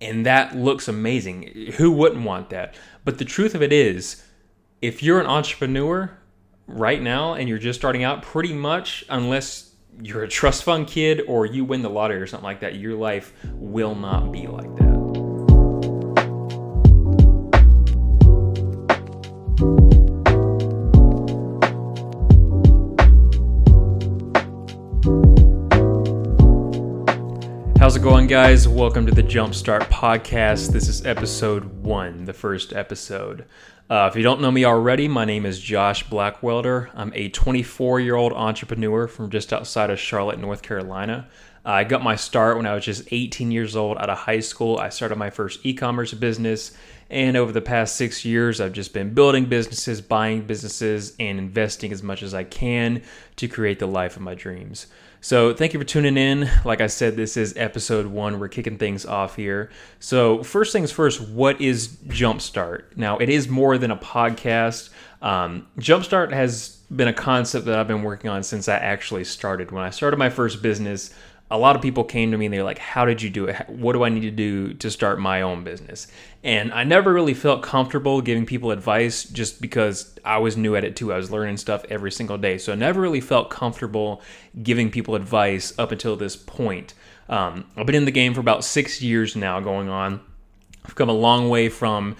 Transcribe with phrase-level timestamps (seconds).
[0.00, 1.72] And that looks amazing.
[1.76, 2.76] Who wouldn't want that?
[3.04, 4.22] But the truth of it is,
[4.80, 6.16] if you're an entrepreneur
[6.66, 11.22] right now and you're just starting out, pretty much, unless you're a trust fund kid
[11.26, 14.74] or you win the lottery or something like that, your life will not be like
[14.76, 14.87] that.
[27.98, 28.68] It going, guys?
[28.68, 30.70] Welcome to the Jumpstart Podcast.
[30.70, 33.44] This is episode one, the first episode.
[33.90, 36.90] Uh, if you don't know me already, my name is Josh Blackwelder.
[36.94, 41.28] I'm a 24 year old entrepreneur from just outside of Charlotte, North Carolina.
[41.64, 44.78] I got my start when I was just 18 years old out of high school.
[44.78, 46.76] I started my first e commerce business,
[47.10, 51.90] and over the past six years, I've just been building businesses, buying businesses, and investing
[51.90, 53.02] as much as I can
[53.36, 54.86] to create the life of my dreams.
[55.20, 56.48] So, thank you for tuning in.
[56.64, 58.38] Like I said, this is episode one.
[58.38, 59.70] We're kicking things off here.
[59.98, 62.96] So, first things first, what is Jumpstart?
[62.96, 64.90] Now, it is more than a podcast.
[65.20, 69.72] Um, Jumpstart has been a concept that I've been working on since I actually started.
[69.72, 71.12] When I started my first business,
[71.50, 73.68] a lot of people came to me and they're like, How did you do it?
[73.68, 76.08] What do I need to do to start my own business?
[76.44, 80.84] And I never really felt comfortable giving people advice just because I was new at
[80.84, 81.12] it too.
[81.12, 82.58] I was learning stuff every single day.
[82.58, 84.22] So I never really felt comfortable
[84.62, 86.94] giving people advice up until this point.
[87.28, 90.20] Um, I've been in the game for about six years now going on.
[90.84, 92.16] I've come a long way from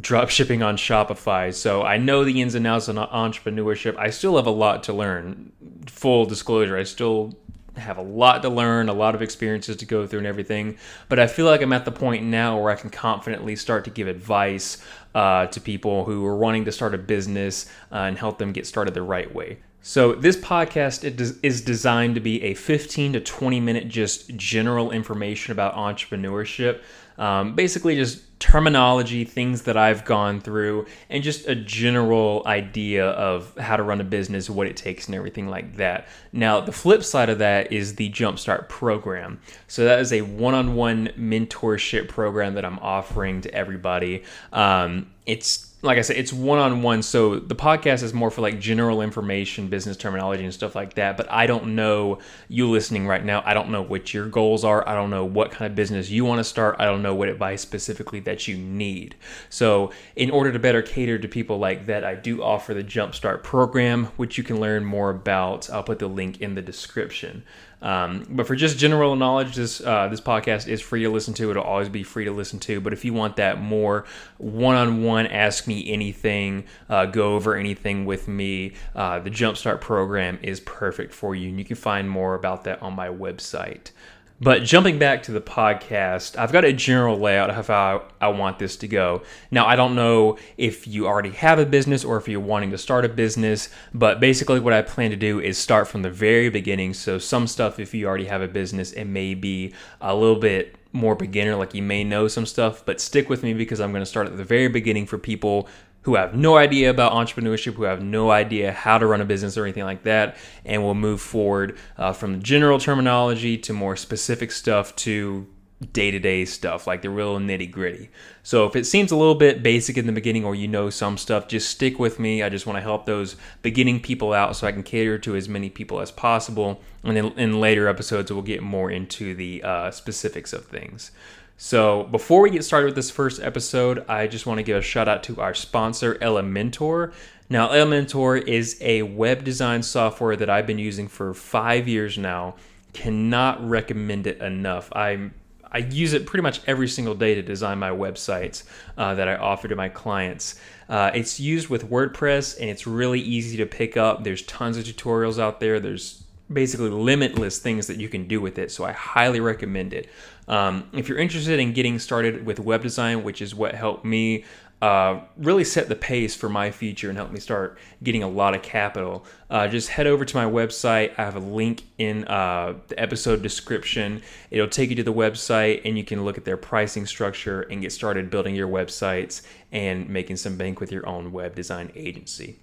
[0.00, 1.54] drop shipping on Shopify.
[1.54, 3.96] So I know the ins and outs of entrepreneurship.
[3.96, 5.52] I still have a lot to learn.
[5.86, 7.36] Full disclosure, I still
[7.76, 10.78] have a lot to learn, a lot of experiences to go through, and everything.
[11.08, 13.90] But I feel like I'm at the point now where I can confidently start to
[13.90, 14.82] give advice
[15.14, 18.66] uh, to people who are wanting to start a business uh, and help them get
[18.66, 19.58] started the right way.
[19.88, 21.04] So this podcast
[21.44, 26.80] is designed to be a 15 to 20 minute just general information about entrepreneurship.
[27.18, 33.56] Um, basically, just terminology, things that I've gone through, and just a general idea of
[33.56, 36.08] how to run a business, what it takes, and everything like that.
[36.32, 39.40] Now, the flip side of that is the Jumpstart program.
[39.68, 44.24] So, that is a one on one mentorship program that I'm offering to everybody.
[44.52, 47.02] Um, it's like I said, it's one on one.
[47.02, 51.16] So the podcast is more for like general information, business terminology, and stuff like that.
[51.16, 53.42] But I don't know you listening right now.
[53.46, 54.86] I don't know what your goals are.
[54.88, 56.76] I don't know what kind of business you want to start.
[56.78, 59.16] I don't know what advice specifically that you need.
[59.48, 63.42] So, in order to better cater to people like that, I do offer the Jumpstart
[63.42, 65.70] program, which you can learn more about.
[65.70, 67.44] I'll put the link in the description.
[67.82, 71.50] Um, but for just general knowledge, this uh, this podcast is free to listen to.
[71.50, 72.80] It'll always be free to listen to.
[72.80, 74.06] But if you want that more
[74.38, 80.60] one-on-one, ask me anything, uh, go over anything with me, uh, the Jumpstart program is
[80.60, 83.90] perfect for you, and you can find more about that on my website.
[84.38, 88.58] But jumping back to the podcast, I've got a general layout of how I want
[88.58, 89.22] this to go.
[89.50, 92.78] Now, I don't know if you already have a business or if you're wanting to
[92.78, 96.50] start a business, but basically, what I plan to do is start from the very
[96.50, 96.92] beginning.
[96.92, 100.76] So, some stuff, if you already have a business, it may be a little bit
[100.92, 104.02] more beginner, like you may know some stuff, but stick with me because I'm going
[104.02, 105.68] to start at the very beginning for people
[106.06, 109.58] who have no idea about entrepreneurship, who have no idea how to run a business
[109.58, 114.52] or anything like that, and we'll move forward uh, from general terminology to more specific
[114.52, 115.48] stuff to
[115.92, 118.08] day to day stuff, like the real nitty gritty.
[118.44, 121.18] So if it seems a little bit basic in the beginning or you know some
[121.18, 122.40] stuff, just stick with me.
[122.40, 125.48] I just want to help those beginning people out so I can cater to as
[125.48, 126.80] many people as possible.
[127.02, 131.10] And then in later episodes, we'll get more into the uh, specifics of things.
[131.58, 134.82] So, before we get started with this first episode, I just want to give a
[134.82, 137.14] shout out to our sponsor, Elementor.
[137.48, 142.56] Now, Elementor is a web design software that I've been using for five years now.
[142.92, 144.92] Cannot recommend it enough.
[144.92, 145.32] I'm
[145.72, 148.62] I use it pretty much every single day to design my websites
[148.96, 150.58] uh, that I offer to my clients.
[150.88, 154.24] Uh, it's used with WordPress and it's really easy to pick up.
[154.24, 155.80] There's tons of tutorials out there.
[155.80, 158.70] There's basically limitless things that you can do with it.
[158.70, 160.08] So I highly recommend it.
[160.48, 164.44] Um, if you're interested in getting started with web design, which is what helped me
[164.82, 168.54] uh, really set the pace for my future and help me start getting a lot
[168.54, 171.12] of capital, uh, just head over to my website.
[171.18, 174.22] I have a link in uh, the episode description.
[174.50, 177.80] It'll take you to the website and you can look at their pricing structure and
[177.80, 179.42] get started building your websites
[179.72, 182.58] and making some bank with your own web design agency.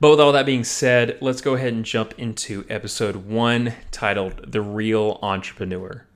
[0.00, 4.52] But with all that being said, let's go ahead and jump into episode one titled
[4.52, 6.06] The Real Entrepreneur.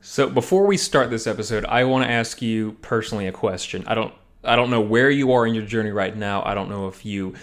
[0.00, 3.84] So before we start this episode, I want to ask you personally a question.
[3.86, 6.42] I don't I don't know where you are in your journey right now.
[6.44, 7.34] I don't know if you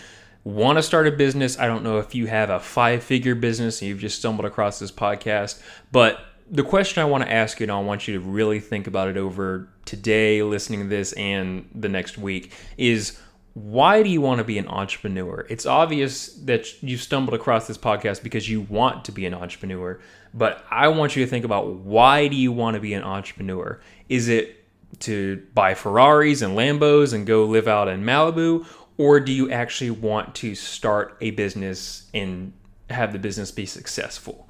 [0.44, 1.60] want to start a business.
[1.60, 4.92] I don't know if you have a five-figure business and you've just stumbled across this
[4.92, 5.62] podcast,
[5.92, 8.88] but the question I want to ask you, and I want you to really think
[8.88, 13.20] about it over today, listening to this, and the next week, is
[13.58, 15.46] why do you want to be an entrepreneur?
[15.50, 20.00] It's obvious that you stumbled across this podcast because you want to be an entrepreneur,
[20.34, 23.80] but I want you to think about why do you want to be an entrepreneur?
[24.10, 24.64] Is it
[25.00, 28.66] to buy Ferraris and Lambos and go live out in Malibu,
[28.98, 32.54] or do you actually want to start a business and
[32.92, 34.47] have the business be successful?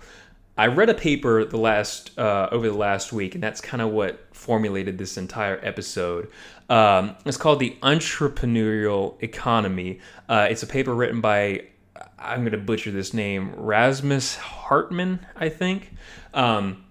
[0.57, 3.91] I read a paper the last uh, over the last week, and that's kind of
[3.91, 6.29] what formulated this entire episode.
[6.69, 9.99] Um, it's called the Entrepreneurial Economy.
[10.27, 11.67] Uh, it's a paper written by
[12.19, 15.93] I'm going to butcher this name, Rasmus Hartmann, I think.
[16.33, 16.83] Um,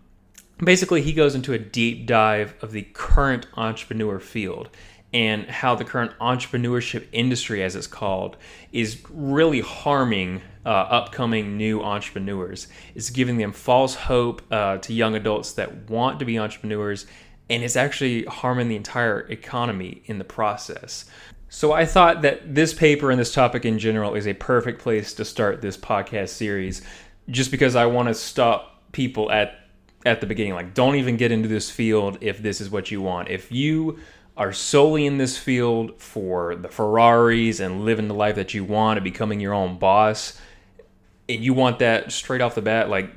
[0.59, 4.71] basically, he goes into a deep dive of the current entrepreneur field
[5.17, 8.37] and how the current entrepreneurship industry, as it's called,
[8.71, 12.69] is really harming uh, upcoming new entrepreneurs.
[12.95, 17.07] It's giving them false hope uh, to young adults that want to be entrepreneurs,
[17.49, 21.07] and it's actually harming the entire economy in the process.
[21.49, 25.15] So I thought that this paper and this topic in general is a perfect place
[25.15, 26.83] to start this podcast series,
[27.31, 29.61] just because I want to stop people at
[30.05, 30.53] at the beginning.
[30.53, 33.29] Like, don't even get into this field if this is what you want.
[33.31, 33.99] If you
[34.37, 38.99] are solely in this field for the Ferraris and living the life that you want
[38.99, 40.39] and becoming your own boss,
[41.29, 43.11] and you want that straight off the bat, like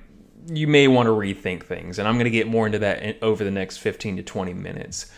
[0.47, 1.99] you may want to rethink things.
[1.99, 5.11] And I'm going to get more into that over the next 15 to 20 minutes.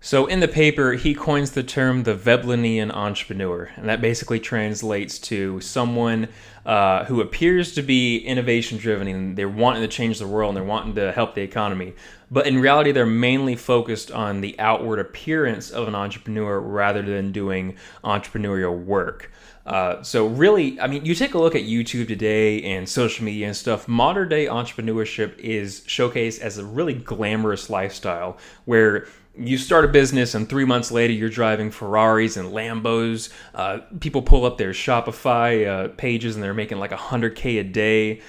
[0.00, 5.18] So, in the paper, he coins the term the Veblenian entrepreneur, and that basically translates
[5.20, 6.28] to someone
[6.66, 10.56] uh, who appears to be innovation driven and they're wanting to change the world and
[10.58, 11.94] they're wanting to help the economy.
[12.34, 17.30] But in reality, they're mainly focused on the outward appearance of an entrepreneur rather than
[17.30, 19.30] doing entrepreneurial work.
[19.64, 23.46] Uh, so really, I mean, you take a look at YouTube today and social media
[23.46, 23.86] and stuff.
[23.86, 29.06] Modern day entrepreneurship is showcased as a really glamorous lifestyle where
[29.38, 33.32] you start a business and three months later you're driving Ferraris and Lambos.
[33.54, 38.22] Uh, people pull up their Shopify uh, pages and they're making like 100K a day.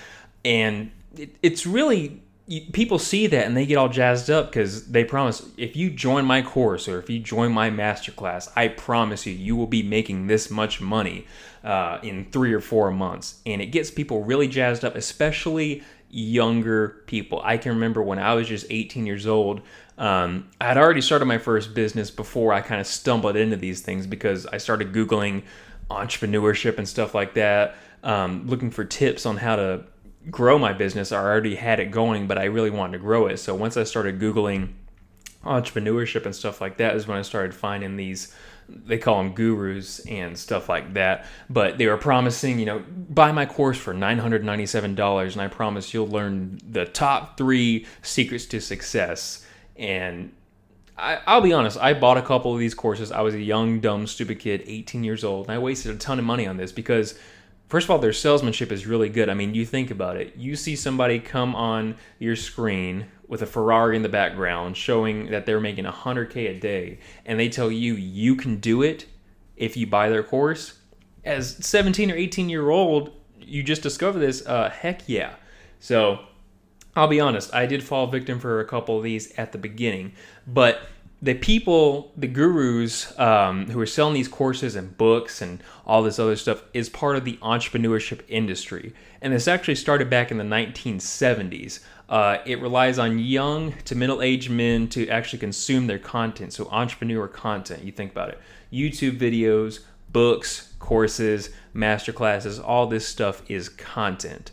[0.44, 5.04] And it, it's really, people see that and they get all jazzed up because they
[5.04, 9.34] promise if you join my course or if you join my masterclass, I promise you,
[9.34, 11.26] you will be making this much money
[11.64, 13.42] uh, in three or four months.
[13.48, 17.42] And it gets people really jazzed up, especially younger people.
[17.44, 19.62] I can remember when I was just 18 years old,
[19.98, 23.82] um, I had already started my first business before I kind of stumbled into these
[23.82, 25.44] things because I started Googling
[25.90, 29.86] entrepreneurship and stuff like that, um, looking for tips on how to
[30.30, 31.12] grow my business.
[31.12, 33.38] I already had it going, but I really wanted to grow it.
[33.38, 34.74] So once I started Googling
[35.44, 38.34] entrepreneurship and stuff like that, is when I started finding these
[38.68, 41.26] they call them gurus and stuff like that.
[41.50, 46.08] But they were promising, you know, buy my course for $997 and I promise you'll
[46.08, 49.46] learn the top three secrets to success.
[49.76, 50.32] And
[50.98, 53.12] I, will be honest, I bought a couple of these courses.
[53.12, 56.20] I was a young, dumb, stupid kid, 18 years old, and I wasted a ton
[56.20, 57.20] of money on this because,
[57.68, 59.30] first of all, their salesmanship is really good.
[59.30, 60.36] I mean, you think about it.
[60.36, 65.46] You see somebody come on your screen with a Ferrari in the background showing that
[65.46, 69.06] they're making 100K a day, and they tell you you can do it
[69.56, 70.80] if you buy their course.
[71.24, 74.46] As 17 or 18 year old, you just discover this.
[74.46, 75.36] Uh, heck yeah.
[75.80, 76.20] So
[76.96, 80.14] I'll be honest, I did fall victim for a couple of these at the beginning,
[80.48, 80.82] but
[81.26, 86.20] the people, the gurus um, who are selling these courses and books and all this
[86.20, 88.94] other stuff is part of the entrepreneurship industry.
[89.22, 91.80] And this actually started back in the 1970s.
[92.08, 96.54] Uh, it relies on young to middle aged men to actually consume their content.
[96.54, 98.40] So, entrepreneur content, you think about it
[98.72, 99.80] YouTube videos,
[100.12, 104.52] books, courses, masterclasses, all this stuff is content.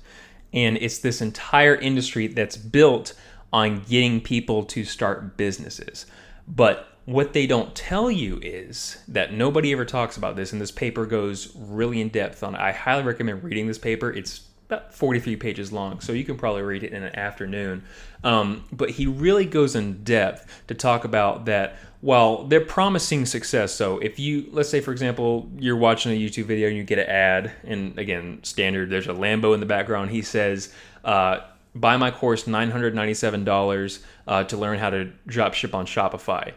[0.55, 3.13] And it's this entire industry that's built
[3.53, 6.07] on getting people to start businesses.
[6.55, 10.71] But what they don't tell you is that nobody ever talks about this, and this
[10.71, 12.61] paper goes really in depth on it.
[12.61, 14.11] I highly recommend reading this paper.
[14.11, 17.85] It's about 43 pages long, so you can probably read it in an afternoon.
[18.23, 23.73] Um, but he really goes in depth to talk about that while they're promising success.
[23.75, 26.99] So if you, let's say, for example, you're watching a YouTube video and you get
[26.99, 30.11] an ad, and again, standard, there's a Lambo in the background.
[30.11, 30.73] He says,
[31.05, 31.41] uh,
[31.75, 36.53] buy my course $997 uh, to learn how to drop ship on Shopify.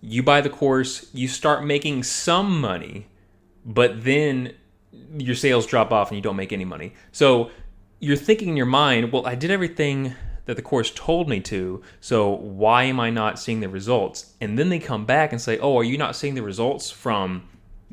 [0.00, 3.06] You buy the course, you start making some money,
[3.64, 4.54] but then
[5.16, 6.94] your sales drop off and you don't make any money.
[7.12, 7.50] So
[8.00, 10.14] you're thinking in your mind, well, I did everything
[10.46, 14.34] that the course told me to, so why am I not seeing the results?
[14.40, 17.48] And then they come back and say, oh, are you not seeing the results from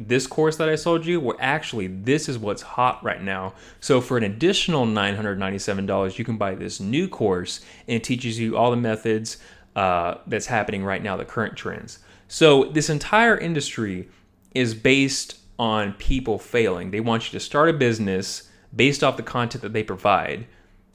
[0.08, 3.53] this course that I sold you, well, actually, this is what's hot right now.
[3.79, 8.58] So, for an additional $997, you can buy this new course and it teaches you
[8.58, 9.38] all the methods
[9.75, 12.00] uh, that's happening right now, the current trends.
[12.27, 14.10] So, this entire industry
[14.53, 16.91] is based on people failing.
[16.91, 20.48] They want you to start a business based off the content that they provide,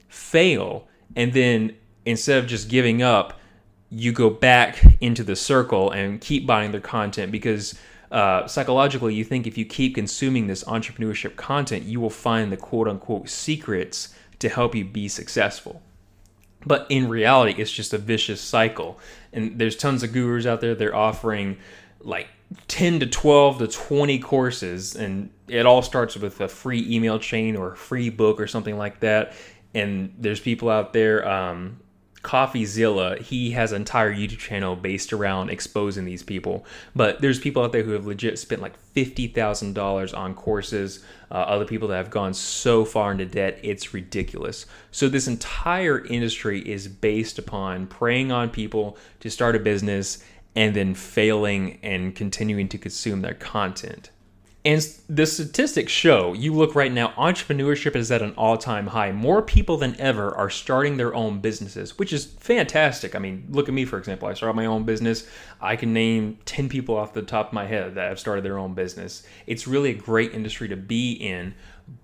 [0.07, 3.39] fail, and then instead of just giving up,
[3.89, 7.77] you go back into the circle and keep buying their content because
[8.11, 12.57] uh, psychologically, you think if you keep consuming this entrepreneurship content, you will find the
[12.57, 15.81] quote unquote secrets to help you be successful.
[16.65, 18.99] But in reality, it's just a vicious cycle.
[19.33, 21.57] And there's tons of gurus out there, they're offering
[22.01, 22.27] like
[22.67, 27.55] 10 to 12 to 20 courses, and it all starts with a free email chain
[27.55, 29.33] or a free book or something like that.
[29.73, 31.79] And there's people out there, um,
[32.23, 36.65] CoffeeZilla, he has an entire YouTube channel based around exposing these people.
[36.95, 41.65] But there's people out there who have legit spent like $50,000 on courses, uh, other
[41.65, 44.65] people that have gone so far into debt, it's ridiculous.
[44.91, 50.23] So, this entire industry is based upon preying on people to start a business
[50.55, 54.09] and then failing and continuing to consume their content.
[54.67, 59.13] And the statistics show, you look right now, entrepreneurship is at an all time high.
[59.13, 63.15] More people than ever are starting their own businesses, which is fantastic.
[63.15, 64.27] I mean, look at me, for example.
[64.27, 65.25] I started my own business.
[65.61, 68.57] I can name 10 people off the top of my head that have started their
[68.57, 69.25] own business.
[69.45, 71.55] It's really a great industry to be in.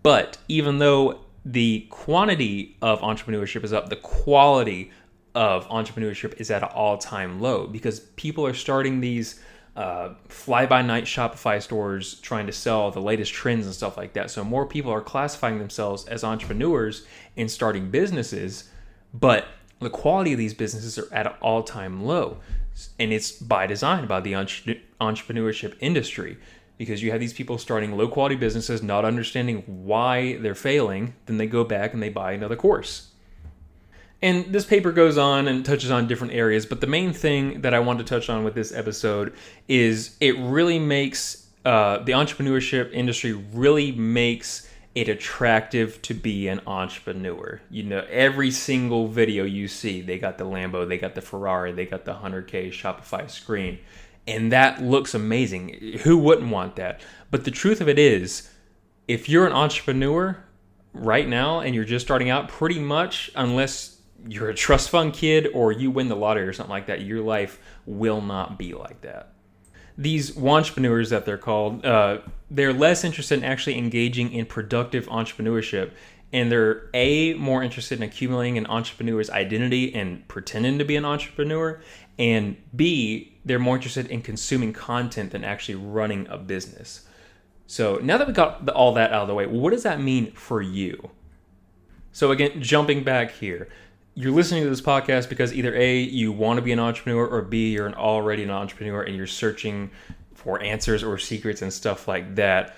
[0.01, 4.89] But even though the quantity of entrepreneurship is up, the quality
[5.36, 9.41] of entrepreneurship is at an all time low because people are starting these
[9.75, 14.13] uh, fly by night Shopify stores trying to sell the latest trends and stuff like
[14.13, 14.30] that.
[14.30, 18.70] So more people are classifying themselves as entrepreneurs and starting businesses,
[19.13, 19.48] but
[19.80, 22.38] the quality of these businesses are at an all time low.
[23.00, 26.38] And it's by design by the entre- entrepreneurship industry
[26.77, 31.15] because you have these people starting low quality businesses, not understanding why they're failing.
[31.25, 33.12] Then they go back and they buy another course
[34.24, 37.74] and this paper goes on and touches on different areas, but the main thing that
[37.74, 39.34] I want to touch on with this episode
[39.68, 46.62] is it really makes uh, the entrepreneurship industry really makes it attractive to be an
[46.65, 47.60] entrepreneur.
[47.70, 51.74] You know, every single video you see, they got the Lambo, they got the Ferrari,
[51.74, 53.80] they got the 100K Shopify screen,
[54.25, 56.00] and that looks amazing.
[56.03, 57.01] Who wouldn't want that?
[57.30, 58.50] But the truth of it is,
[59.06, 60.46] if you're an entrepreneur
[60.94, 63.92] right now and you're just starting out, pretty much, unless
[64.27, 67.22] you're a trust fund kid or you win the lottery or something like that, your
[67.22, 69.30] life will not be like that.
[69.98, 75.92] These entrepreneurs that they're called, uh, they're less interested in actually engaging in productive entrepreneurship.
[76.32, 81.06] And they're A, more interested in accumulating an entrepreneur's identity and pretending to be an
[81.06, 81.80] entrepreneur.
[82.18, 87.06] And B, they're more interested in consuming content than actually running a business.
[87.68, 90.32] So now that we got all that out of the way, what does that mean
[90.32, 91.12] for you?
[92.12, 93.68] So, again, jumping back here,
[94.15, 97.41] you're listening to this podcast because either A, you want to be an entrepreneur, or
[97.41, 99.89] B, you're an already an entrepreneur and you're searching
[100.36, 102.75] for answers or secrets and stuff like that.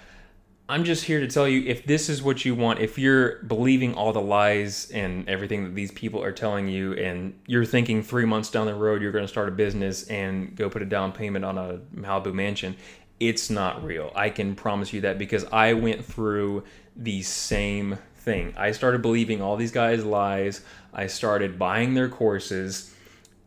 [0.67, 3.93] I'm just here to tell you if this is what you want, if you're believing
[3.93, 8.25] all the lies and everything that these people are telling you, and you're thinking three
[8.25, 11.11] months down the road you're going to start a business and go put a down
[11.11, 12.75] payment on a Malibu mansion,
[13.19, 14.11] it's not real.
[14.15, 16.63] I can promise you that because I went through
[16.95, 18.53] the same thing.
[18.57, 20.61] I started believing all these guys' lies.
[20.93, 22.93] I started buying their courses,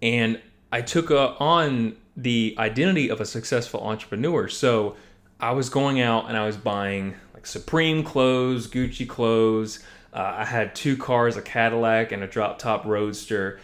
[0.01, 0.41] and
[0.73, 4.49] I took uh, on the identity of a successful entrepreneur.
[4.49, 4.97] So
[5.41, 9.81] I was going out and I was buying like Supreme clothes, Gucci clothes.
[10.13, 13.61] Uh, I had two cars, a Cadillac and a drop top Roadster.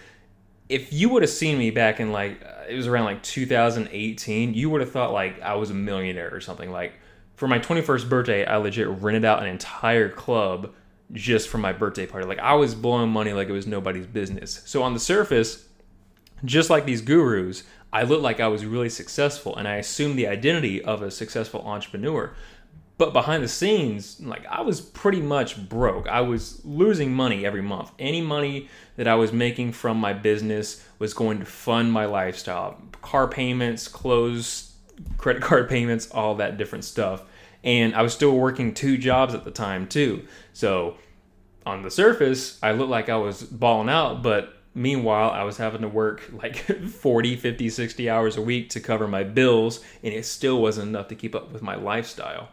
[0.68, 4.54] If you would have seen me back in like uh, it was around like 2018,
[4.54, 6.70] you would have thought like I was a millionaire or something.
[6.70, 6.94] Like
[7.34, 10.72] for my 21st birthday, I legit rented out an entire club
[11.14, 12.26] just for my birthday party.
[12.26, 14.62] Like I was blowing money like it was nobody's business.
[14.66, 15.66] So on the surface,
[16.44, 20.26] just like these gurus, I looked like I was really successful and I assumed the
[20.26, 22.34] identity of a successful entrepreneur.
[22.96, 26.08] But behind the scenes, like I was pretty much broke.
[26.08, 27.90] I was losing money every month.
[27.98, 32.80] Any money that I was making from my business was going to fund my lifestyle.
[33.02, 34.74] Car payments, clothes,
[35.16, 37.24] credit card payments, all that different stuff
[37.64, 40.26] and I was still working two jobs at the time too.
[40.52, 40.96] So
[41.66, 45.82] on the surface, I looked like I was balling out, but meanwhile, I was having
[45.82, 50.26] to work like 40, 50, 60 hours a week to cover my bills, and it
[50.26, 52.48] still wasn't enough to keep up with my lifestyle.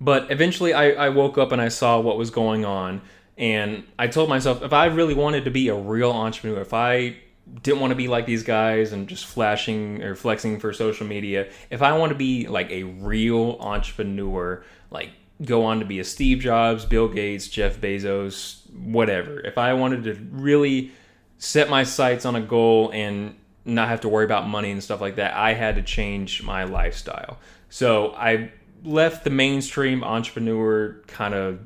[0.00, 3.00] But eventually, I, I woke up and I saw what was going on,
[3.38, 7.16] and I told myself if I really wanted to be a real entrepreneur, if I
[7.62, 11.48] didn't want to be like these guys and just flashing or flexing for social media.
[11.70, 15.10] If I want to be like a real entrepreneur, like
[15.42, 19.40] go on to be a Steve Jobs, Bill Gates, Jeff Bezos, whatever.
[19.40, 20.92] If I wanted to really
[21.38, 25.00] set my sights on a goal and not have to worry about money and stuff
[25.00, 27.38] like that, I had to change my lifestyle.
[27.68, 28.52] So I
[28.84, 31.60] left the mainstream entrepreneur kind of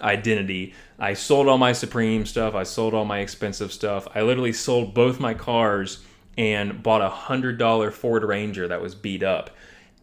[0.00, 0.74] identity.
[0.98, 2.54] I sold all my Supreme stuff.
[2.54, 4.06] I sold all my expensive stuff.
[4.14, 6.04] I literally sold both my cars
[6.36, 9.50] and bought a hundred dollar Ford Ranger that was beat up.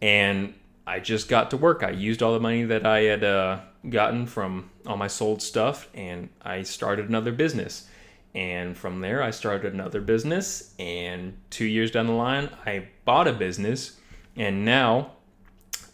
[0.02, 0.54] And
[0.86, 1.82] I just got to work.
[1.82, 5.88] I used all the money that I had uh, gotten from all my sold stuff,
[5.94, 7.88] and I started another business.
[8.34, 10.74] And from there, I started another business.
[10.78, 13.98] And two years down the line, I bought a business.
[14.36, 15.12] And now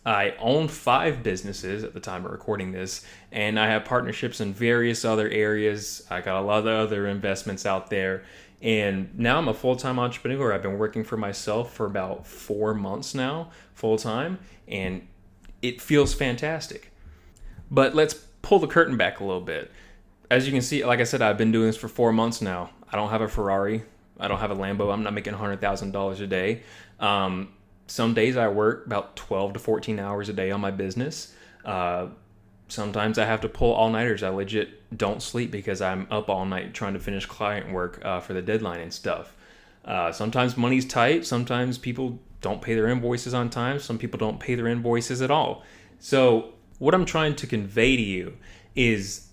[0.05, 4.53] I own five businesses at the time of recording this, and I have partnerships in
[4.53, 6.05] various other areas.
[6.11, 8.25] I got a lot of other investments out there,
[8.63, 10.53] and now I'm a full time entrepreneur.
[10.53, 14.39] I've been working for myself for about four months now, full time,
[14.69, 15.07] and
[15.61, 16.93] it feels fantastic.
[17.71, 19.73] But let's pull the curtain back a little bit.
[20.31, 22.71] As you can see, like I said, I've been doing this for four months now.
[22.91, 23.83] I don't have a Ferrari.
[24.21, 24.93] I don't have a Lambo.
[24.93, 26.63] I'm not making $100,000 a day.
[27.01, 27.53] Um,
[27.89, 31.35] some days I work about 12 to 14 hours a day on my business.
[31.65, 32.09] Uh,
[32.73, 34.23] sometimes I have to pull all nighters.
[34.23, 38.21] I legit don't sleep because I'm up all night trying to finish client work uh,
[38.21, 39.35] for the deadline and stuff.
[39.85, 41.27] Uh, sometimes money's tight.
[41.27, 43.79] Sometimes people don't pay their invoices on time.
[43.79, 45.63] Some people don't pay their invoices at all.
[45.99, 48.37] So, what I'm trying to convey to you
[48.75, 49.29] is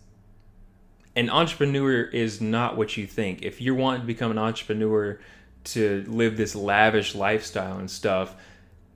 [1.16, 3.42] an entrepreneur is not what you think.
[3.42, 5.20] If you're wanting to become an entrepreneur,
[5.64, 8.36] to live this lavish lifestyle and stuff,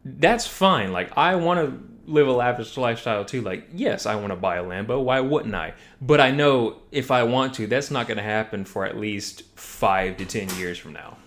[0.06, 0.92] that's fine.
[0.92, 3.42] Like I want to live a lavish lifestyle too.
[3.42, 5.04] Like yes, I want to buy a Lambo.
[5.04, 5.74] Why wouldn't I?
[6.02, 9.44] But I know if I want to, that's not going to happen for at least
[9.56, 11.18] 5 to 10 years from now.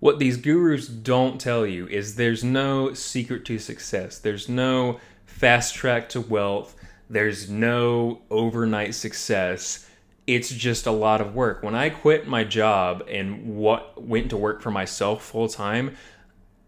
[0.00, 4.18] What these gurus don't tell you is there's no secret to success.
[4.18, 6.74] There's no fast track to wealth.
[7.08, 9.86] There's no overnight success
[10.26, 11.62] it's just a lot of work.
[11.62, 15.96] When I quit my job and what went to work for myself full time,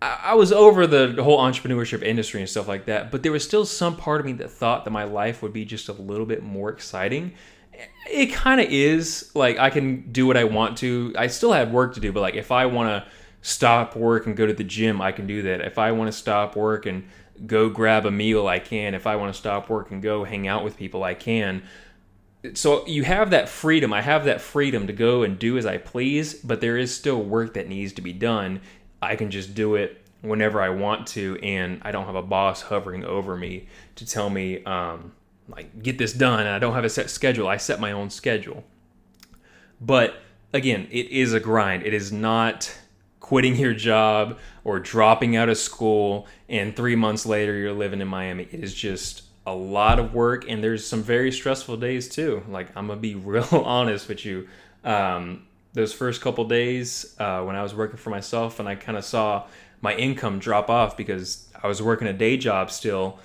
[0.00, 3.64] I was over the whole entrepreneurship industry and stuff like that, but there was still
[3.66, 6.42] some part of me that thought that my life would be just a little bit
[6.42, 7.34] more exciting.
[8.08, 9.32] It kind of is.
[9.34, 11.12] Like I can do what I want to.
[11.18, 13.10] I still have work to do, but like if I want to
[13.42, 15.62] stop work and go to the gym, I can do that.
[15.62, 17.08] If I want to stop work and
[17.46, 18.94] go grab a meal, I can.
[18.94, 21.64] If I want to stop work and go hang out with people, I can
[22.54, 23.92] so you have that freedom.
[23.92, 27.22] I have that freedom to go and do as I please, but there is still
[27.22, 28.60] work that needs to be done.
[29.00, 32.62] I can just do it whenever I want to, and I don't have a boss
[32.62, 35.12] hovering over me to tell me, um,
[35.48, 36.40] like, get this done.
[36.40, 37.48] And I don't have a set schedule.
[37.48, 38.64] I set my own schedule.
[39.80, 40.20] But
[40.52, 41.84] again, it is a grind.
[41.84, 42.76] It is not
[43.20, 48.08] quitting your job or dropping out of school and three months later you're living in
[48.08, 48.48] Miami.
[48.50, 52.68] It is just a lot of work and there's some very stressful days too like
[52.76, 54.46] i'm gonna be real honest with you
[54.84, 58.98] um, those first couple days uh, when i was working for myself and i kind
[58.98, 59.46] of saw
[59.80, 63.18] my income drop off because i was working a day job still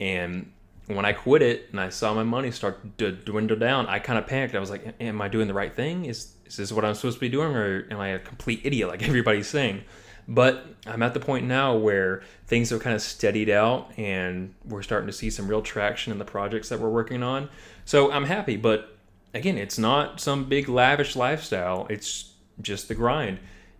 [0.00, 0.50] and
[0.86, 4.18] when i quit it and i saw my money start to dwindle down i kind
[4.18, 6.84] of panicked i was like am i doing the right thing is, is this what
[6.84, 9.82] i'm supposed to be doing or am i a complete idiot like everybody's saying
[10.28, 14.82] but I'm at the point now where things have kind of steadied out and we're
[14.82, 17.48] starting to see some real traction in the projects that we're working on.
[17.86, 18.56] So I'm happy.
[18.56, 18.97] But
[19.34, 23.38] again, it's not some big lavish lifestyle, it's just the grind.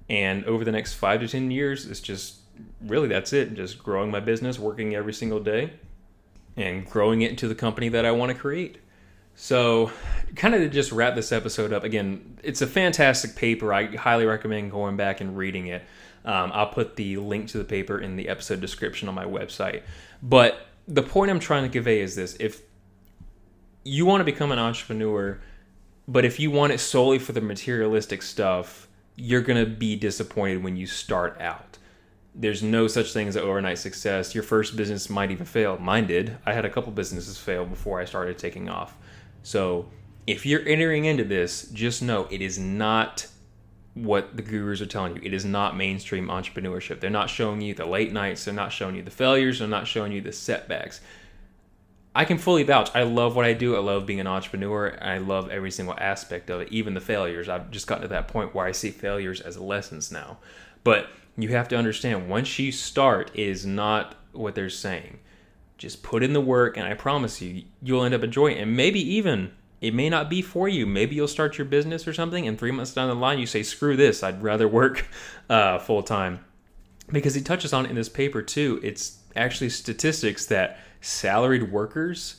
[0.09, 2.37] And over the next five to 10 years, it's just
[2.81, 3.55] really that's it.
[3.55, 5.73] Just growing my business, working every single day,
[6.57, 8.79] and growing it into the company that I want to create.
[9.35, 9.93] So,
[10.35, 13.73] kind of to just wrap this episode up, again, it's a fantastic paper.
[13.73, 15.83] I highly recommend going back and reading it.
[16.25, 19.83] Um, I'll put the link to the paper in the episode description on my website.
[20.23, 22.63] But the point I'm trying to convey is this if
[23.89, 25.41] you want to become an entrepreneur,
[26.07, 30.63] but if you want it solely for the materialistic stuff, you're going to be disappointed
[30.63, 31.79] when you start out.
[32.35, 34.35] There's no such thing as overnight success.
[34.35, 35.77] Your first business might even fail.
[35.79, 36.37] Mine did.
[36.47, 38.97] I had a couple businesses fail before I started taking off.
[39.43, 39.89] So
[40.27, 43.27] if you're entering into this, just know it is not
[43.95, 45.23] what the gurus are telling you.
[45.25, 47.01] It is not mainstream entrepreneurship.
[47.01, 49.89] They're not showing you the late nights, they're not showing you the failures, they're not
[49.89, 51.01] showing you the setbacks.
[52.15, 52.91] I can fully vouch.
[52.95, 53.77] I love what I do.
[53.77, 54.99] I love being an entrepreneur.
[55.01, 57.49] I love every single aspect of it, even the failures.
[57.49, 60.39] I've just gotten to that point where I see failures as lessons now.
[60.85, 65.21] But you have to understand once you start is not what they're saying.
[65.77, 68.77] Just put in the work and I promise you you'll end up enjoying it and
[68.77, 70.87] maybe even it may not be for you.
[70.87, 73.63] Maybe you'll start your business or something, and three months down the line, you say,
[73.63, 75.07] screw this, I'd rather work
[75.51, 76.45] uh, full time.
[77.11, 78.81] Because he touches on it in this paper too.
[78.83, 82.37] It's actually statistics that salaried workers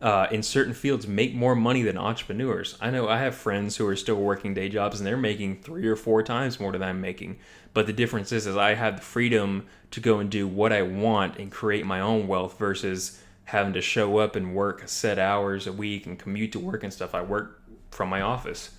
[0.00, 2.76] uh, in certain fields make more money than entrepreneurs.
[2.80, 5.86] I know I have friends who are still working day jobs and they're making three
[5.86, 7.38] or four times more than I'm making.
[7.74, 10.82] But the difference is, is I have the freedom to go and do what I
[10.82, 15.66] want and create my own wealth versus having to show up and work set hours
[15.66, 17.14] a week and commute to work and stuff.
[17.14, 18.70] I work from my office.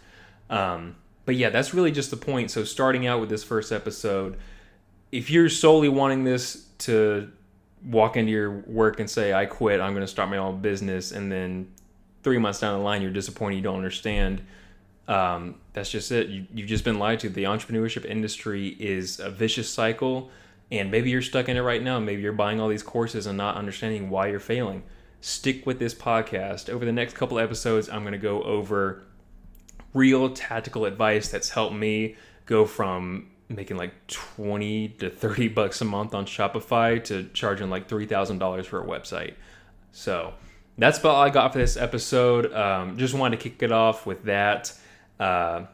[0.49, 2.49] Um, but yeah, that's really just the point.
[2.49, 4.37] So starting out with this first episode,
[5.11, 7.31] if you're solely wanting this to
[7.83, 11.11] walk into your work and say, I quit, I'm going to start my own business,
[11.11, 11.71] and then
[12.23, 14.41] three months down the line, you're disappointed, you don't understand.
[15.07, 16.29] Um, that's just it.
[16.29, 17.29] You, you've just been lied to.
[17.29, 20.29] The entrepreneurship industry is a vicious cycle,
[20.71, 21.99] and maybe you're stuck in it right now.
[21.99, 24.83] Maybe you're buying all these courses and not understanding why you're failing.
[25.21, 26.69] Stick with this podcast.
[26.69, 29.03] Over the next couple episodes, I'm going to go over
[29.93, 32.15] real tactical advice that's helped me
[32.45, 37.89] go from making like 20 to 30 bucks a month on Shopify to charging like
[37.89, 39.33] $3,000 for a website.
[39.91, 40.33] So
[40.77, 42.53] that's about all I got for this episode.
[42.53, 44.71] Um, just wanted to kick it off with that.
[45.19, 45.65] Uh,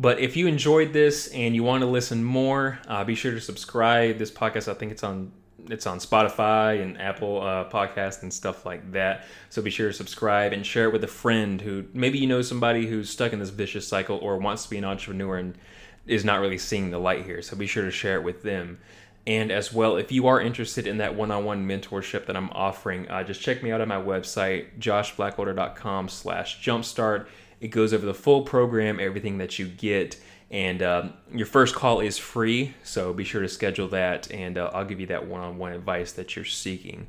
[0.00, 3.40] but if you enjoyed this and you want to listen more, uh, be sure to
[3.40, 4.18] subscribe.
[4.18, 5.32] This podcast, I think it's on
[5.68, 9.26] it's on Spotify and Apple uh, Podcast and stuff like that.
[9.48, 12.42] So be sure to subscribe and share it with a friend who maybe you know
[12.42, 15.56] somebody who's stuck in this vicious cycle or wants to be an entrepreneur and
[16.06, 17.42] is not really seeing the light here.
[17.42, 18.78] So be sure to share it with them.
[19.26, 23.22] And as well, if you are interested in that one-on-one mentorship that I'm offering, uh,
[23.22, 27.26] just check me out on my website, joshblackwelder.com slash jumpstart.
[27.60, 30.18] It goes over the full program, everything that you get.
[30.50, 34.70] And um, your first call is free, so be sure to schedule that, and uh,
[34.74, 37.06] I'll give you that one-on-one advice that you're seeking.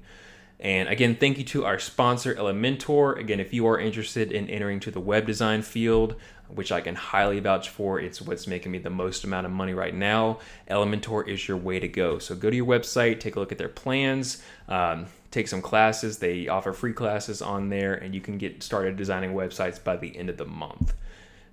[0.62, 3.20] And again, thank you to our sponsor, Elementor.
[3.20, 6.16] Again, if you are interested in entering to the web design field,
[6.56, 9.74] which I can highly vouch for, it's what's making me the most amount of money
[9.74, 10.40] right now.
[10.70, 12.20] Elementor is your way to go.
[12.20, 16.20] So go to your website, take a look at their plans, um, take some classes.
[16.20, 20.16] They offer free classes on there, and you can get started designing websites by the
[20.16, 20.94] end of the month.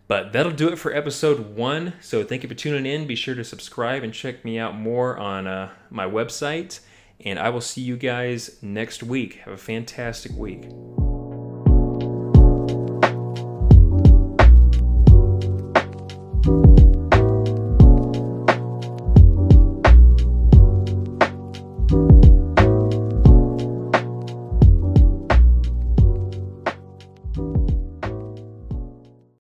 [0.07, 1.93] But that'll do it for episode one.
[2.01, 3.07] So thank you for tuning in.
[3.07, 6.81] Be sure to subscribe and check me out more on uh, my website.
[7.25, 9.35] And I will see you guys next week.
[9.45, 10.65] Have a fantastic week.